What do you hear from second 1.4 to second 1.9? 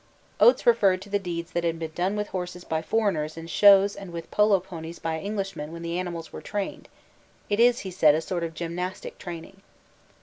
that had